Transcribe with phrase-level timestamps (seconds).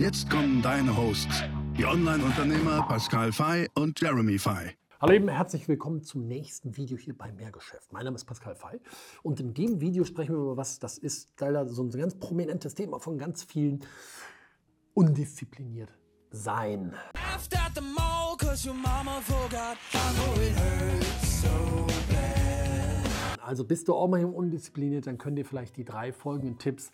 [0.00, 1.44] Jetzt kommen deine Hosts,
[1.76, 4.70] die Online-Unternehmer Pascal Fay und Jeremy Fay.
[4.98, 7.92] Hallo eben, herzlich willkommen zum nächsten Video hier beim Mehrgeschäft.
[7.92, 8.80] Mein Name ist Pascal Fay
[9.22, 12.74] und in dem Video sprechen wir über was das ist, leider so ein ganz prominentes
[12.74, 13.80] Thema von ganz vielen
[14.94, 15.90] undiszipliniert
[16.30, 16.94] sein.
[23.42, 26.90] Also bist du auch mal undiszipliniert, dann können dir vielleicht die drei folgenden Tipps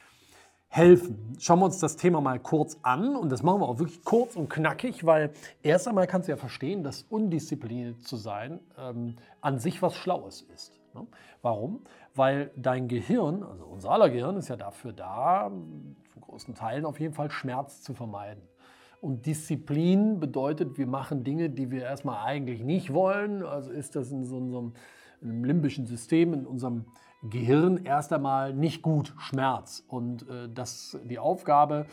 [0.76, 1.36] helfen.
[1.38, 4.36] Schauen wir uns das Thema mal kurz an und das machen wir auch wirklich kurz
[4.36, 5.30] und knackig, weil
[5.62, 10.42] erst einmal kannst du ja verstehen, dass undiszipliniert zu sein ähm, an sich was Schlaues
[10.54, 10.78] ist.
[10.92, 11.06] Ne?
[11.40, 11.80] Warum?
[12.14, 15.50] Weil dein Gehirn, also unser aller Gehirn, ist ja dafür da,
[16.12, 18.42] zu großen Teilen auf jeden Fall Schmerz zu vermeiden.
[19.00, 23.42] Und Disziplin bedeutet, wir machen Dinge, die wir erstmal eigentlich nicht wollen.
[23.42, 24.72] Also ist das in so, einem,
[25.22, 26.84] einem limbischen System, in unserem
[27.30, 29.84] Gehirn erst einmal nicht gut, Schmerz.
[29.88, 31.86] Und äh, das, die Aufgabe,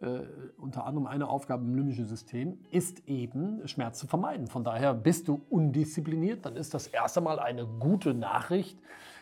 [0.00, 0.20] äh,
[0.58, 4.46] unter anderem eine Aufgabe im limbischen System, ist eben Schmerz zu vermeiden.
[4.46, 8.78] Von daher bist du undiszipliniert, dann ist das erst einmal eine gute Nachricht,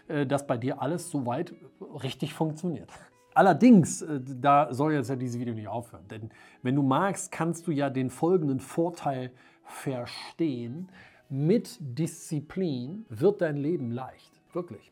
[0.08, 1.54] äh, dass bei dir alles soweit
[2.02, 2.90] richtig funktioniert.
[3.34, 6.30] Allerdings, äh, da soll jetzt ja dieses Video nicht aufhören, denn
[6.62, 9.30] wenn du magst, kannst du ja den folgenden Vorteil
[9.62, 10.88] verstehen.
[11.28, 14.90] Mit Disziplin wird dein Leben leicht, wirklich.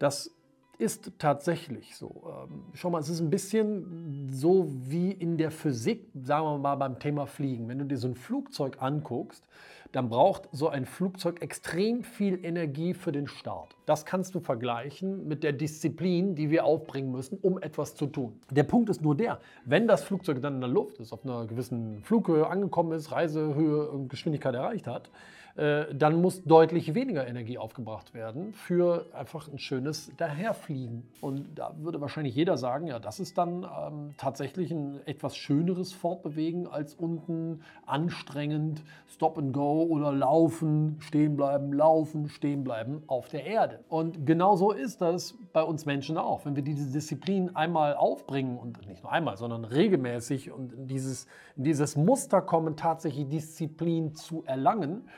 [0.00, 0.34] Das
[0.78, 2.22] ist tatsächlich so.
[2.26, 6.76] Ähm, schau mal, es ist ein bisschen so wie in der Physik, sagen wir mal
[6.76, 7.68] beim Thema Fliegen.
[7.68, 9.44] Wenn du dir so ein Flugzeug anguckst,
[9.92, 13.76] dann braucht so ein Flugzeug extrem viel Energie für den Start.
[13.84, 18.40] Das kannst du vergleichen mit der Disziplin, die wir aufbringen müssen, um etwas zu tun.
[18.50, 21.46] Der Punkt ist nur der, wenn das Flugzeug dann in der Luft ist, auf einer
[21.46, 25.10] gewissen Flughöhe angekommen ist, Reisehöhe und Geschwindigkeit erreicht hat,
[25.56, 31.08] dann muss deutlich weniger Energie aufgebracht werden für einfach ein schönes Daherfliegen.
[31.20, 35.92] Und da würde wahrscheinlich jeder sagen, ja, das ist dann ähm, tatsächlich ein etwas schöneres
[35.92, 43.28] Fortbewegen als unten anstrengend Stop and Go oder laufen, stehen bleiben, laufen, stehen bleiben auf
[43.28, 43.80] der Erde.
[43.88, 46.44] Und genauso ist das bei uns Menschen auch.
[46.44, 51.96] Wenn wir diese Disziplin einmal aufbringen und nicht nur einmal, sondern regelmäßig und dieses, dieses
[51.96, 55.08] Muster kommen, tatsächlich Disziplin zu erlangen,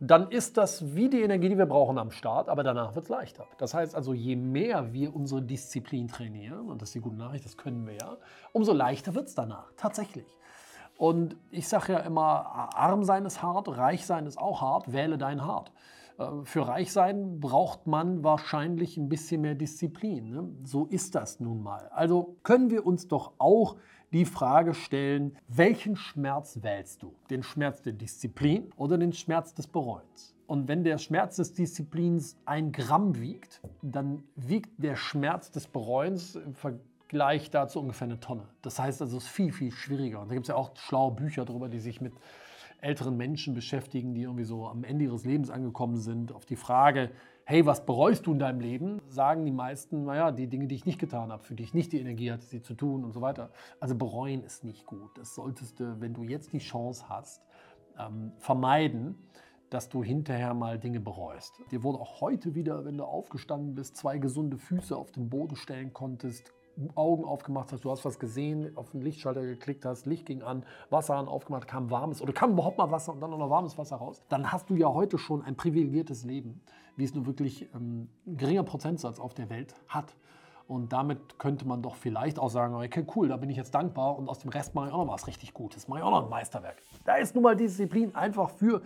[0.00, 3.10] dann ist das wie die Energie, die wir brauchen am Start, aber danach wird es
[3.10, 3.46] leichter.
[3.58, 7.44] Das heißt also, je mehr wir unsere Disziplin trainieren, und das ist die gute Nachricht,
[7.44, 8.16] das können wir ja,
[8.52, 10.26] umso leichter wird es danach, tatsächlich.
[11.00, 15.16] Und ich sage ja immer, arm sein ist hart, reich sein ist auch hart, wähle
[15.16, 15.72] dein hart.
[16.18, 20.28] Äh, für reich sein braucht man wahrscheinlich ein bisschen mehr Disziplin.
[20.28, 20.48] Ne?
[20.62, 21.88] So ist das nun mal.
[21.94, 23.76] Also können wir uns doch auch
[24.12, 27.14] die Frage stellen, welchen Schmerz wählst du?
[27.30, 30.36] Den Schmerz der Disziplin oder den Schmerz des Bereuens?
[30.46, 36.36] Und wenn der Schmerz des Disziplins ein Gramm wiegt, dann wiegt der Schmerz des Bereuens
[36.36, 38.48] im Vergleich dazu ungefähr eine Tonne.
[38.62, 40.20] Das heißt also, es ist viel, viel schwieriger.
[40.20, 42.12] Und da gibt es ja auch schlaue Bücher darüber, die sich mit
[42.80, 47.10] älteren Menschen beschäftigen, die irgendwie so am Ende ihres Lebens angekommen sind, auf die Frage,
[47.44, 50.86] hey, was bereust du in deinem Leben, sagen die meisten, naja, die Dinge, die ich
[50.86, 53.20] nicht getan habe, für die ich nicht die Energie hatte, sie zu tun und so
[53.20, 53.50] weiter.
[53.80, 55.10] Also bereuen ist nicht gut.
[55.18, 57.42] Das solltest du, wenn du jetzt die Chance hast,
[57.98, 59.16] ähm, vermeiden,
[59.68, 61.60] dass du hinterher mal Dinge bereust.
[61.70, 65.56] Dir wurde auch heute wieder, wenn du aufgestanden bist, zwei gesunde Füße auf den Boden
[65.56, 66.52] stellen konntest,
[66.94, 70.64] Augen aufgemacht hast, du hast was gesehen, auf den Lichtschalter geklickt hast, Licht ging an,
[70.88, 73.96] Wasser an aufgemacht, kam warmes oder kam überhaupt mal Wasser und dann noch warmes Wasser
[73.96, 76.60] raus, dann hast du ja heute schon ein privilegiertes Leben,
[76.96, 80.14] wie es nur wirklich ähm, ein geringer Prozentsatz auf der Welt hat.
[80.70, 84.16] Und damit könnte man doch vielleicht auch sagen, okay, cool, da bin ich jetzt dankbar
[84.16, 86.22] und aus dem Rest mache ich auch noch was richtig Gutes, mache ich auch noch
[86.22, 86.76] ein Meisterwerk.
[87.04, 88.80] Da ist nun mal Disziplin einfach für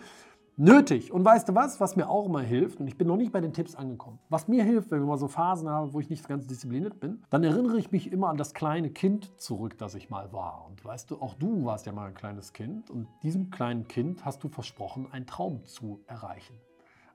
[0.57, 1.13] nötig.
[1.13, 3.41] Und weißt du was, was mir auch immer hilft, und ich bin noch nicht bei
[3.41, 6.27] den Tipps angekommen, was mir hilft, wenn ich mal so Phasen habe, wo ich nicht
[6.29, 10.11] ganz diszipliniert bin, dann erinnere ich mich immer an das kleine Kind zurück, das ich
[10.11, 10.67] mal war.
[10.69, 14.25] Und weißt du, auch du warst ja mal ein kleines Kind und diesem kleinen Kind
[14.25, 16.55] hast du versprochen, einen Traum zu erreichen.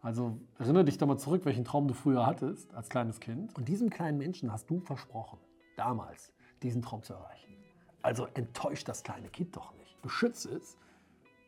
[0.01, 3.55] Also erinnere dich doch mal zurück, welchen Traum du früher hattest als kleines Kind.
[3.57, 5.39] Und diesem kleinen Menschen hast du versprochen,
[5.75, 6.31] damals
[6.63, 7.53] diesen Traum zu erreichen.
[8.01, 10.01] Also enttäuscht das kleine Kind doch nicht.
[10.01, 10.77] Beschütze es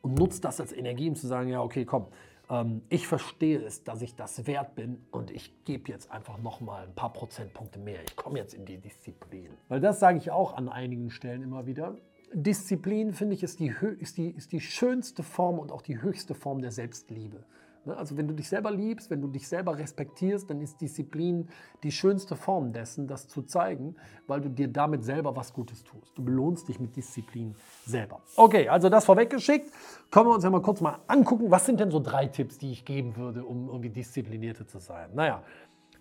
[0.02, 2.08] und nutzt das als Energie, um zu sagen, ja, okay, komm,
[2.50, 6.86] ähm, ich verstehe es, dass ich das wert bin und ich gebe jetzt einfach nochmal
[6.86, 8.00] ein paar Prozentpunkte mehr.
[8.06, 9.50] Ich komme jetzt in die Disziplin.
[9.70, 11.96] Weil das sage ich auch an einigen Stellen immer wieder.
[12.34, 16.34] Disziplin, finde ich, ist die, ist, die, ist die schönste Form und auch die höchste
[16.34, 17.44] Form der Selbstliebe.
[17.84, 21.50] Ne, also wenn du dich selber liebst, wenn du dich selber respektierst, dann ist Disziplin
[21.82, 23.96] die schönste Form dessen, das zu zeigen,
[24.28, 26.16] weil du dir damit selber was Gutes tust.
[26.16, 27.56] Du belohnst dich mit Disziplin
[27.86, 28.22] selber.
[28.36, 29.72] Okay, also das vorweggeschickt.
[30.12, 32.72] Können wir uns ja mal kurz mal angucken, was sind denn so drei Tipps, die
[32.72, 35.10] ich geben würde, um irgendwie disziplinierter zu sein.
[35.16, 35.42] Naja,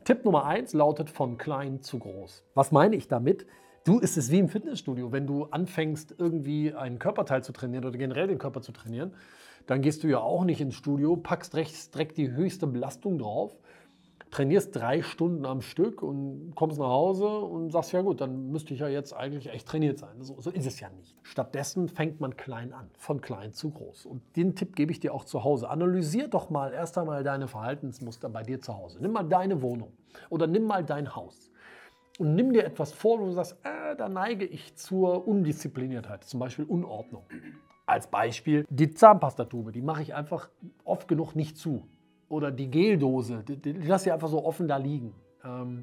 [0.05, 2.44] Tipp Nummer eins lautet von klein zu groß.
[2.55, 3.47] Was meine ich damit?
[3.85, 7.97] Du, ist es wie im Fitnessstudio, wenn du anfängst, irgendwie einen Körperteil zu trainieren oder
[7.97, 9.15] generell den Körper zu trainieren
[9.67, 13.57] dann gehst du ja auch nicht ins Studio, packst rechts direkt die höchste Belastung drauf,
[14.31, 18.75] trainierst drei Stunden am Stück und kommst nach Hause und sagst, ja gut, dann müsste
[18.75, 20.21] ich ja jetzt eigentlich echt trainiert sein.
[20.21, 21.17] So, so ist es ja nicht.
[21.23, 24.07] Stattdessen fängt man klein an, von klein zu groß.
[24.07, 25.69] Und den Tipp gebe ich dir auch zu Hause.
[25.69, 28.99] Analysier doch mal erst einmal deine Verhaltensmuster bei dir zu Hause.
[29.01, 29.93] Nimm mal deine Wohnung
[30.29, 31.51] oder nimm mal dein Haus.
[32.19, 36.39] Und nimm dir etwas vor, wo du sagst, äh, da neige ich zur Undiszipliniertheit, zum
[36.39, 37.25] Beispiel Unordnung.
[37.91, 40.49] Als Beispiel die Zahnpastatube, die mache ich einfach
[40.85, 41.89] oft genug nicht zu.
[42.29, 45.13] Oder die Geldose, die, die, lasse ich einfach so offen da liegen.
[45.45, 45.83] Ähm,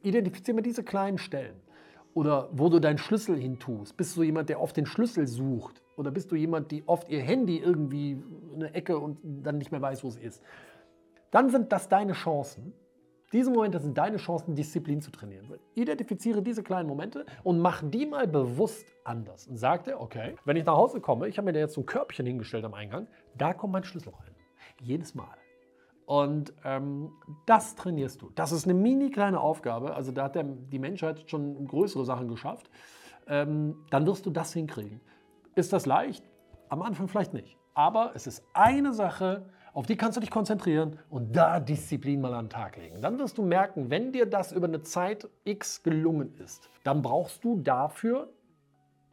[0.00, 1.56] identifiziere mir diese kleinen Stellen.
[2.14, 3.96] Oder wo du deinen Schlüssel hin tust.
[3.96, 5.82] Bist du jemand, der oft den Schlüssel sucht?
[5.96, 9.72] Oder bist du jemand, die oft ihr Handy irgendwie in eine Ecke und dann nicht
[9.72, 10.44] mehr weiß, wo es ist?
[11.32, 12.72] Dann sind das deine Chancen,
[13.32, 15.46] diese Momente sind deine Chancen, Disziplin zu trainieren.
[15.74, 19.46] Identifiziere diese kleinen Momente und mach die mal bewusst anders.
[19.46, 21.82] Und sag dir, okay, wenn ich nach Hause komme, ich habe mir da jetzt so
[21.82, 23.06] ein Körbchen hingestellt am Eingang,
[23.36, 24.34] da kommt mein Schlüssel rein.
[24.80, 25.36] Jedes Mal.
[26.06, 27.12] Und ähm,
[27.46, 28.30] das trainierst du.
[28.34, 29.94] Das ist eine mini kleine Aufgabe.
[29.94, 32.68] Also da hat der, die Menschheit schon größere Sachen geschafft.
[33.28, 35.00] Ähm, dann wirst du das hinkriegen.
[35.54, 36.24] Ist das leicht?
[36.68, 37.56] Am Anfang vielleicht nicht.
[37.74, 42.34] Aber es ist eine Sache, auf die kannst du dich konzentrieren und da Disziplin mal
[42.34, 43.00] an den Tag legen.
[43.00, 47.44] Dann wirst du merken, wenn dir das über eine Zeit X gelungen ist, dann brauchst
[47.44, 48.32] du dafür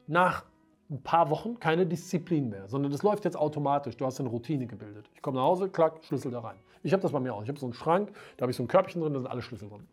[0.08, 0.46] nach
[0.90, 3.98] ein paar Wochen keine Disziplin mehr, sondern das läuft jetzt automatisch.
[3.98, 5.10] Du hast eine Routine gebildet.
[5.14, 6.58] Ich komme nach Hause, klack, Schlüssel da rein.
[6.84, 7.44] Ich habe das bei mir auch.
[7.44, 9.42] Ich habe so einen Schrank, da habe ich so ein Körbchen drin, da sind alle
[9.42, 9.88] Schlüssel drin.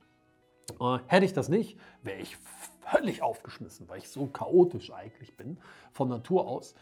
[0.80, 2.36] Äh, hätte ich das nicht, wäre ich
[2.80, 5.58] völlig aufgeschmissen, weil ich so chaotisch eigentlich bin,
[5.92, 6.74] von Natur aus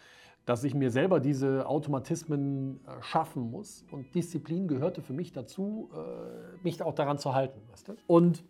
[0.44, 3.84] dass ich mir selber diese Automatismen äh, schaffen muss.
[3.90, 7.60] Und Disziplin gehörte für mich dazu, äh, mich auch daran zu halten.
[7.70, 7.96] Weißt du?
[8.06, 8.44] Und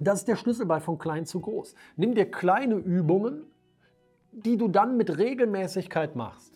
[0.00, 1.74] das ist der Schlüssel bei von klein zu groß.
[1.96, 3.44] Nimm dir kleine Übungen,
[4.32, 6.51] die du dann mit Regelmäßigkeit machst.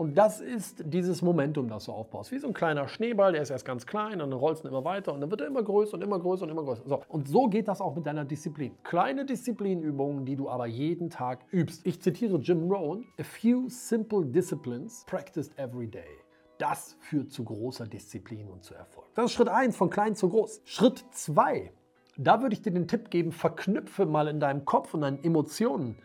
[0.00, 2.32] Und das ist dieses Momentum, das du aufbaust.
[2.32, 4.82] Wie so ein kleiner Schneeball, der ist erst ganz klein und dann rollst du immer
[4.82, 6.84] weiter und dann wird er immer größer und immer größer und immer größer.
[6.86, 7.02] So.
[7.06, 8.72] Und so geht das auch mit deiner Disziplin.
[8.82, 11.86] Kleine Disziplinübungen, die du aber jeden Tag übst.
[11.86, 16.08] Ich zitiere Jim Rohn: A few simple disciplines practiced every day.
[16.56, 19.06] Das führt zu großer Disziplin und zu Erfolg.
[19.14, 20.62] Das ist Schritt 1, von klein zu groß.
[20.64, 21.74] Schritt 2,
[22.16, 25.98] da würde ich dir den Tipp geben, verknüpfe mal in deinem Kopf und deinen Emotionen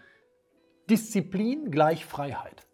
[0.89, 2.64] Disziplin gleich Freiheit.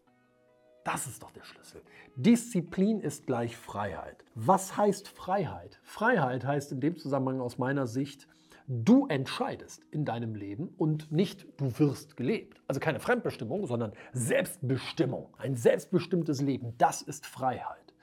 [0.83, 1.81] Das ist doch der Schlüssel.
[2.15, 4.23] Disziplin ist gleich Freiheit.
[4.35, 5.79] Was heißt Freiheit?
[5.83, 8.27] Freiheit heißt in dem Zusammenhang aus meiner Sicht,
[8.67, 12.61] du entscheidest in deinem Leben und nicht du wirst gelebt.
[12.67, 15.33] Also keine Fremdbestimmung, sondern Selbstbestimmung.
[15.37, 17.93] Ein selbstbestimmtes Leben, das ist Freiheit.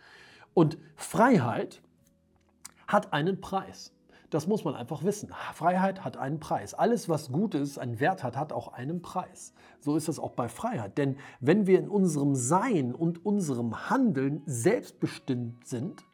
[0.54, 1.82] Und Freiheit
[2.86, 3.92] hat einen Preis.
[4.30, 5.30] Das muss man einfach wissen.
[5.54, 6.74] Freiheit hat einen Preis.
[6.74, 9.54] Alles, was gut ist, einen Wert hat, hat auch einen Preis.
[9.80, 10.98] So ist es auch bei Freiheit.
[10.98, 16.04] Denn wenn wir in unserem Sein und unserem Handeln selbstbestimmt sind,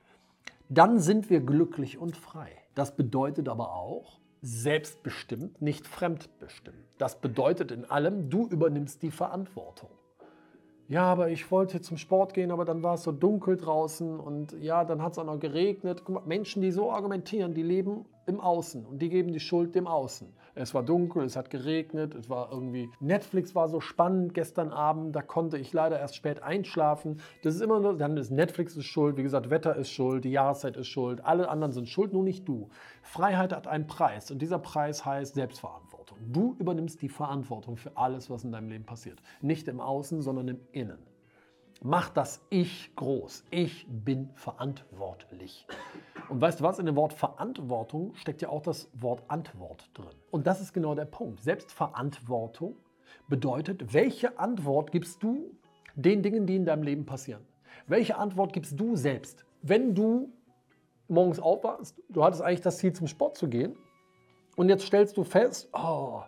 [0.69, 2.51] dann sind wir glücklich und frei.
[2.75, 6.77] Das bedeutet aber auch, selbstbestimmt, nicht fremdbestimmt.
[6.99, 9.91] Das bedeutet in allem, du übernimmst die Verantwortung
[10.89, 14.53] ja, aber ich wollte zum Sport gehen, aber dann war es so dunkel draußen und
[14.61, 16.07] ja, dann hat es auch noch geregnet.
[16.09, 19.87] Mal, Menschen, die so argumentieren, die leben im Außen und die geben die Schuld dem
[19.87, 20.29] Außen.
[20.55, 22.91] Es war dunkel, es hat geregnet, es war irgendwie.
[23.01, 27.21] Netflix war so spannend gestern Abend, da konnte ich leider erst spät einschlafen.
[27.43, 30.31] Das ist immer nur, dann ist Netflix ist schuld, wie gesagt, Wetter ist schuld, die
[30.31, 32.69] Jahreszeit ist schuld, alle anderen sind schuld, nur nicht du.
[33.03, 35.84] Freiheit hat einen Preis und dieser Preis heißt Selbstverantwortung.
[36.15, 36.33] Verantwortung.
[36.33, 39.21] Du übernimmst die Verantwortung für alles, was in deinem Leben passiert.
[39.41, 40.99] Nicht im Außen, sondern im Innen.
[41.83, 43.45] Mach das Ich groß.
[43.51, 45.67] Ich bin verantwortlich.
[46.29, 46.79] Und weißt du was?
[46.79, 50.15] In dem Wort Verantwortung steckt ja auch das Wort Antwort drin.
[50.31, 51.43] Und das ist genau der Punkt.
[51.43, 52.77] Selbstverantwortung
[53.29, 55.51] bedeutet, welche Antwort gibst du
[55.95, 57.43] den Dingen, die in deinem Leben passieren?
[57.87, 59.45] Welche Antwort gibst du selbst?
[59.61, 60.33] Wenn du
[61.09, 63.77] morgens aufwachst, du hattest eigentlich das Ziel, zum Sport zu gehen,
[64.57, 66.23] und jetzt stellst du fest, oh,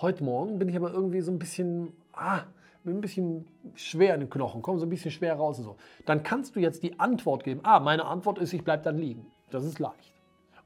[0.00, 2.42] heute Morgen bin ich aber irgendwie so ein bisschen, ah,
[2.84, 5.76] bin ein bisschen schwer in den Knochen, komme so ein bisschen schwer raus und so.
[6.06, 7.60] Dann kannst du jetzt die Antwort geben.
[7.62, 9.26] Ah, meine Antwort ist, ich bleibe dann liegen.
[9.50, 10.14] Das ist leicht.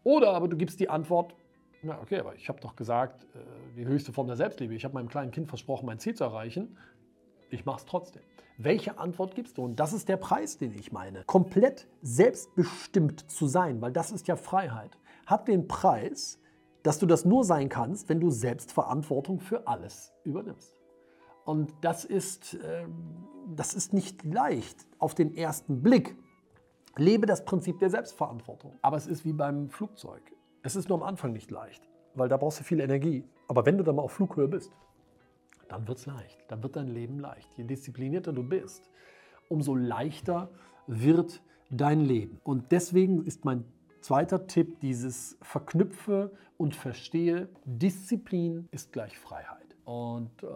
[0.05, 1.35] Oder aber du gibst die Antwort,
[1.83, 3.39] na okay, aber ich habe doch gesagt, äh,
[3.77, 4.75] die höchste Form der Selbstliebe.
[4.75, 6.77] Ich habe meinem kleinen Kind versprochen, mein Ziel zu erreichen.
[7.51, 8.23] Ich mache es trotzdem.
[8.57, 9.65] Welche Antwort gibst du?
[9.65, 11.25] Und das ist der Preis, den ich meine.
[11.25, 16.39] Komplett selbstbestimmt zu sein, weil das ist ja Freiheit, hat den Preis,
[16.85, 20.77] dass du das nur sein kannst, wenn du selbst Verantwortung für alles übernimmst.
[21.45, 22.87] Und das ist, äh,
[23.57, 26.17] das ist nicht leicht auf den ersten Blick.
[26.97, 28.79] Lebe das Prinzip der Selbstverantwortung.
[28.83, 30.23] Aber es ist wie beim Flugzeug.
[30.63, 31.83] Es ist nur am Anfang nicht leicht,
[32.15, 33.25] weil da brauchst du viel Energie.
[33.49, 34.71] Aber wenn du dann mal auf Flughöhe bist,
[35.69, 36.39] dann wird es leicht.
[36.49, 37.49] Dann wird dein Leben leicht.
[37.57, 38.91] Je disziplinierter du bist,
[39.49, 40.51] umso leichter
[40.87, 42.41] wird dein Leben.
[42.45, 43.65] Und deswegen ist mein
[44.05, 49.65] zweiter Tipp dieses Verknüpfe und verstehe, Disziplin ist gleich Freiheit.
[49.85, 50.47] Und äh,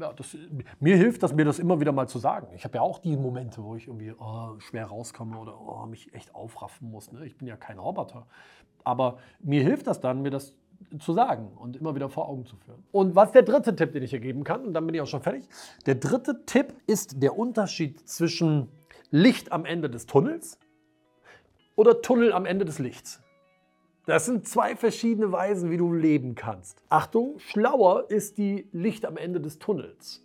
[0.00, 0.36] ja, das,
[0.80, 2.48] mir hilft das, mir das immer wieder mal zu sagen.
[2.54, 6.14] Ich habe ja auch die Momente, wo ich irgendwie oh, schwer rauskomme oder oh, mich
[6.14, 7.12] echt aufraffen muss.
[7.12, 7.26] Ne?
[7.26, 8.26] Ich bin ja kein Roboter.
[8.84, 10.56] Aber mir hilft das dann, mir das
[10.98, 12.82] zu sagen und immer wieder vor Augen zu führen.
[12.90, 14.64] Und was der dritte Tipp, den ich hier geben kann?
[14.64, 15.46] Und dann bin ich auch schon fertig.
[15.86, 18.68] Der dritte Tipp ist der Unterschied zwischen
[19.10, 20.58] Licht am Ende des Tunnels
[21.76, 23.22] oder Tunnel am Ende des Lichts.
[24.06, 26.82] Das sind zwei verschiedene Weisen, wie du leben kannst.
[26.90, 30.22] Achtung, schlauer ist die Licht am Ende des Tunnels.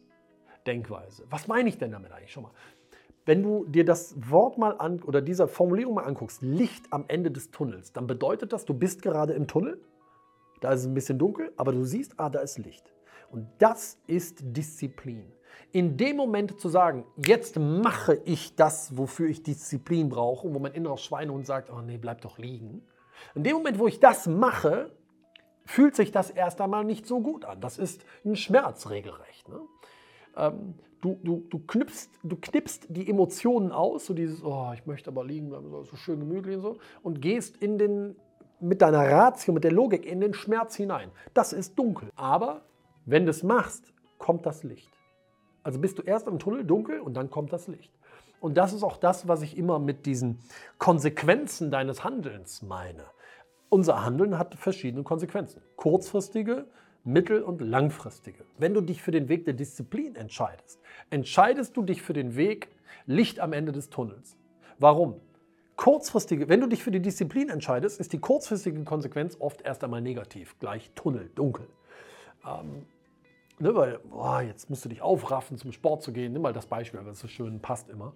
[0.68, 1.26] Denkweise.
[1.30, 2.52] Was meine ich denn damit eigentlich schon mal?
[3.26, 7.32] Wenn du dir das Wort mal an oder diese Formulierung mal anguckst, Licht am Ende
[7.32, 9.80] des Tunnels, dann bedeutet das, du bist gerade im Tunnel,
[10.60, 12.92] da ist es ein bisschen dunkel, aber du siehst, ah, da ist Licht.
[13.32, 15.32] Und das ist Disziplin.
[15.72, 20.74] In dem Moment zu sagen, jetzt mache ich das, wofür ich Disziplin brauche, wo mein
[20.74, 22.82] innerer Schweinehund sagt, oh nee, bleib doch liegen,
[23.36, 24.92] in dem Moment, wo ich das mache,
[25.66, 27.62] fühlt sich das erst einmal nicht so gut an.
[27.62, 29.48] Das ist ein Schmerz regelrecht.
[29.50, 29.60] Ne?
[30.36, 35.10] Ähm, du, du, du, knipst, du knippst die Emotionen aus, so dieses, oh, ich möchte
[35.10, 38.16] aber liegen bleiben, so schön gemütlich und so, und gehst in den,
[38.60, 41.12] mit deiner Ratio, mit der Logik in den Schmerz hinein.
[41.34, 42.10] Das ist dunkel.
[42.16, 42.62] Aber
[43.06, 44.90] wenn du es machst, kommt das Licht.
[45.64, 47.92] Also bist du erst im Tunnel dunkel und dann kommt das Licht.
[48.40, 50.40] Und das ist auch das, was ich immer mit diesen
[50.78, 53.04] Konsequenzen deines Handelns meine.
[53.70, 55.62] Unser Handeln hat verschiedene Konsequenzen.
[55.76, 56.66] Kurzfristige,
[57.04, 58.46] mittel- und langfristige.
[58.58, 62.70] Wenn du dich für den Weg der Disziplin entscheidest, entscheidest du dich für den Weg
[63.06, 64.38] Licht am Ende des Tunnels.
[64.80, 65.20] Warum?
[65.76, 70.02] Kurzfristige, wenn du dich für die Disziplin entscheidest, ist die kurzfristige Konsequenz oft erst einmal
[70.02, 71.68] negativ, gleich Tunnel, dunkel.
[72.46, 72.86] Ähm,
[73.60, 76.32] Ne, weil, boah, jetzt musst du dich aufraffen, zum Sport zu gehen.
[76.32, 78.14] Nimm mal das Beispiel, weil es so schön passt immer.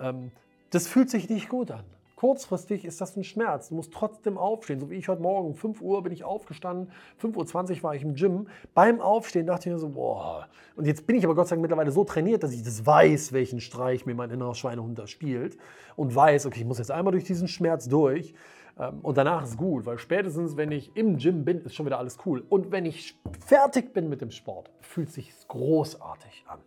[0.00, 0.30] Ähm,
[0.70, 1.84] das fühlt sich nicht gut an.
[2.16, 3.68] Kurzfristig ist das ein Schmerz.
[3.68, 4.80] Du musst trotzdem aufstehen.
[4.80, 6.90] So wie ich heute Morgen, 5 Uhr bin ich aufgestanden,
[7.22, 8.48] 5.20 Uhr war ich im Gym.
[8.74, 10.48] Beim Aufstehen dachte ich mir so, boah.
[10.74, 13.32] Und jetzt bin ich aber Gott sei Dank mittlerweile so trainiert, dass ich das weiß,
[13.32, 15.58] welchen Streich mir mein innerer Schweinehund da spielt.
[15.94, 18.34] Und weiß, okay, ich muss jetzt einmal durch diesen Schmerz durch.
[18.78, 21.98] Ähm, und danach ist gut, weil spätestens, wenn ich im Gym bin, ist schon wieder
[21.98, 22.44] alles cool.
[22.48, 26.60] Und wenn ich fertig bin mit dem Sport, fühlt sich großartig an.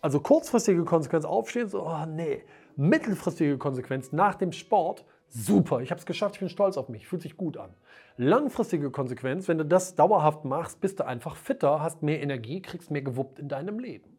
[0.00, 2.44] Also kurzfristige Konsequenz aufstehen, so, oh nee.
[2.76, 7.08] Mittelfristige Konsequenz nach dem Sport, super, ich habe es geschafft, ich bin stolz auf mich,
[7.08, 7.70] fühlt sich gut an.
[8.18, 12.90] Langfristige Konsequenz, wenn du das dauerhaft machst, bist du einfach fitter, hast mehr Energie, kriegst
[12.90, 14.18] mehr gewuppt in deinem Leben.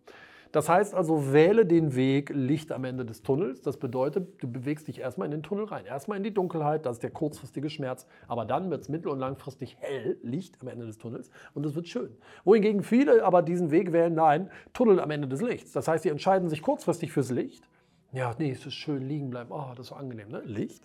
[0.52, 3.62] Das heißt also, wähle den Weg Licht am Ende des Tunnels.
[3.62, 5.86] Das bedeutet, du bewegst dich erstmal in den Tunnel rein.
[5.86, 8.08] Erstmal in die Dunkelheit, das ist der kurzfristige Schmerz.
[8.28, 11.76] Aber dann wird es mittel- und langfristig hell, Licht am Ende des Tunnels und es
[11.76, 12.16] wird schön.
[12.44, 15.72] Wohingegen viele aber diesen Weg wählen, nein, Tunnel am Ende des Lichts.
[15.72, 17.68] Das heißt, sie entscheiden sich kurzfristig fürs Licht.
[18.14, 19.52] Ja, nee, es ist schön liegen bleiben.
[19.52, 20.42] Oh, das ist so angenehm, ne?
[20.46, 20.84] Licht.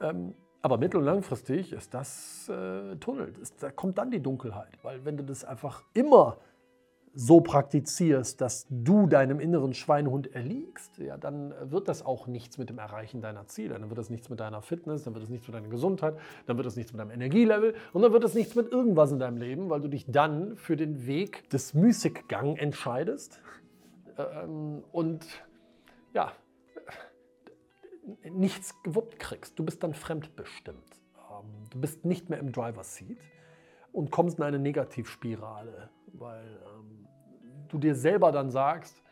[0.00, 3.32] Ähm, aber mittel- und langfristig ist das äh, Tunnel.
[3.60, 4.76] Da kommt dann die Dunkelheit.
[4.82, 6.38] Weil wenn du das einfach immer
[7.14, 12.70] so praktizierst, dass du deinem inneren Schweinehund erliegst, ja, dann wird das auch nichts mit
[12.70, 13.78] dem Erreichen deiner Ziele.
[13.78, 16.56] Dann wird das nichts mit deiner Fitness, dann wird das nichts mit deiner Gesundheit, dann
[16.56, 19.36] wird das nichts mit deinem Energielevel und dann wird das nichts mit irgendwas in deinem
[19.36, 23.40] Leben, weil du dich dann für den Weg des Müßiggang entscheidest
[24.18, 25.26] ähm, und
[26.14, 26.32] ja,
[28.30, 29.58] nichts gewuppt kriegst.
[29.58, 31.00] Du bist dann fremdbestimmt.
[31.16, 33.18] Ähm, du bist nicht mehr im Driver's Seat
[33.92, 36.97] und kommst in eine Negativspirale, weil ähm,
[37.68, 39.02] du dir selber dann sagst,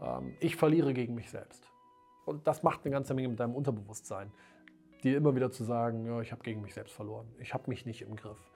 [0.00, 1.68] ähm, ich verliere gegen mich selbst.
[2.24, 4.30] Und das macht eine ganze Menge mit deinem Unterbewusstsein,
[5.02, 7.86] dir immer wieder zu sagen, ja, ich habe gegen mich selbst verloren, ich habe mich
[7.86, 8.50] nicht im Griff.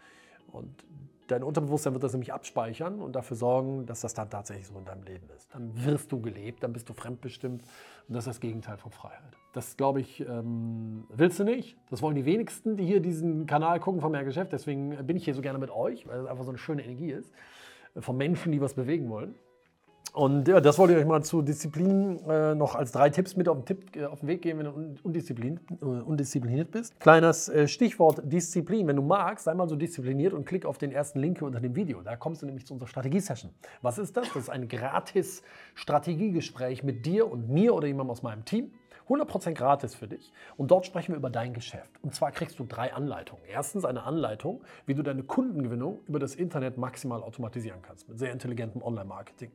[0.50, 0.84] Und
[1.28, 4.84] dein Unterbewusstsein wird das nämlich abspeichern und dafür sorgen, dass das dann tatsächlich so in
[4.84, 5.48] deinem Leben ist.
[5.54, 7.62] Dann wirst du gelebt, dann bist du fremdbestimmt
[8.08, 9.36] und das ist das Gegenteil von Freiheit.
[9.54, 11.76] Das glaube ich, ähm, willst du nicht.
[11.90, 14.52] Das wollen die wenigsten, die hier diesen Kanal gucken von mehr Geschäft.
[14.52, 17.12] Deswegen bin ich hier so gerne mit euch, weil es einfach so eine schöne Energie
[17.12, 17.32] ist.
[17.98, 19.34] Von Menschen, die was bewegen wollen.
[20.12, 23.48] Und ja, das wollte ich euch mal zu Disziplin äh, noch als drei Tipps mit
[23.48, 27.00] auf den, Tipp, äh, auf den Weg geben, wenn du undisziplin, äh, undiszipliniert bist.
[27.00, 28.86] Kleines äh, Stichwort Disziplin.
[28.86, 31.74] Wenn du magst, sei mal so diszipliniert und klick auf den ersten Link unter dem
[31.74, 32.02] Video.
[32.02, 33.52] Da kommst du nämlich zu unserer Strategie-Session.
[33.80, 34.28] Was ist das?
[34.28, 35.42] Das ist ein gratis
[35.74, 38.70] Strategiegespräch mit dir und mir oder jemandem aus meinem Team.
[39.08, 40.32] 100% gratis für dich.
[40.56, 41.90] Und dort sprechen wir über dein Geschäft.
[42.02, 43.44] Und zwar kriegst du drei Anleitungen.
[43.46, 48.32] Erstens eine Anleitung, wie du deine Kundengewinnung über das Internet maximal automatisieren kannst mit sehr
[48.32, 49.50] intelligentem Online-Marketing.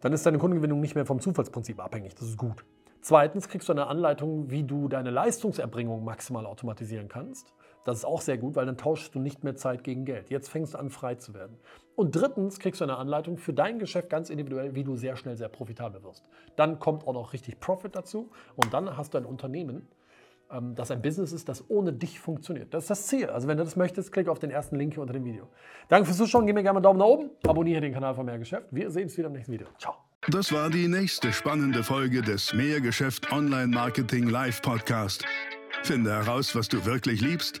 [0.00, 2.14] Dann ist deine Kundengewinnung nicht mehr vom Zufallsprinzip abhängig.
[2.14, 2.64] Das ist gut.
[3.00, 7.52] Zweitens kriegst du eine Anleitung, wie du deine Leistungserbringung maximal automatisieren kannst.
[7.84, 10.30] Das ist auch sehr gut, weil dann tauschst du nicht mehr Zeit gegen Geld.
[10.30, 11.56] Jetzt fängst du an, frei zu werden.
[11.96, 15.36] Und drittens kriegst du eine Anleitung für dein Geschäft ganz individuell, wie du sehr schnell
[15.36, 16.28] sehr profitabel wirst.
[16.56, 19.88] Dann kommt auch noch richtig Profit dazu und dann hast du ein Unternehmen,
[20.50, 22.72] ähm, das ein Business ist, das ohne dich funktioniert.
[22.72, 23.28] Das ist das Ziel.
[23.28, 25.48] Also wenn du das möchtest, klick auf den ersten Link hier unter dem Video.
[25.88, 28.68] Danke fürs Zuschauen, gib mir gerne einen Daumen nach oben, abonniere den Kanal von Mehrgeschäft.
[28.70, 29.66] Wir sehen uns wieder im nächsten Video.
[29.78, 29.94] Ciao.
[30.28, 35.24] Das war die nächste spannende Folge des Mehrgeschäft Online Marketing Live Podcast.
[35.82, 37.60] Finde heraus, was du wirklich liebst